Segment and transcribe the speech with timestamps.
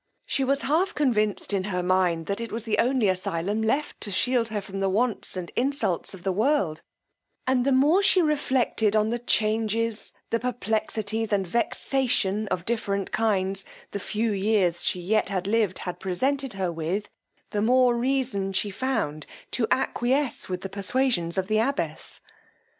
[0.25, 4.09] She was half convinced in her mind that it was the only asylum left to
[4.09, 6.81] shield her from the wants and insults of the world;
[7.45, 13.63] and the more she reflected on the changes, the perplexities, and vexation, of different kinds,
[13.91, 17.11] the few years she yet had lived had presented her with,
[17.51, 22.21] the more reason she found to acquiesce with the persuasions of the abbess.